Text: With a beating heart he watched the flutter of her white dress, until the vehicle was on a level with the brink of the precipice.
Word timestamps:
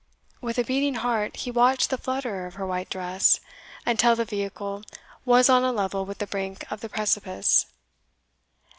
With 0.41 0.57
a 0.57 0.63
beating 0.63 0.95
heart 0.95 1.35
he 1.35 1.51
watched 1.51 1.91
the 1.91 1.97
flutter 1.99 2.47
of 2.47 2.55
her 2.55 2.65
white 2.65 2.89
dress, 2.89 3.39
until 3.85 4.15
the 4.15 4.25
vehicle 4.25 4.81
was 5.25 5.47
on 5.47 5.63
a 5.63 5.71
level 5.71 6.05
with 6.05 6.17
the 6.17 6.25
brink 6.25 6.65
of 6.71 6.81
the 6.81 6.89
precipice. 6.89 7.67